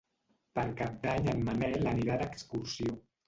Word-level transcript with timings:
Per 0.59 0.63
Cap 0.79 0.95
d'Any 1.03 1.29
en 1.35 1.45
Manel 1.49 1.91
anirà 1.91 2.17
d'excursió. 2.23 2.99